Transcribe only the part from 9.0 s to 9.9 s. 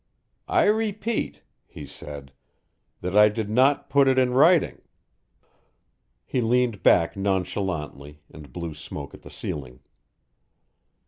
at the ceiling.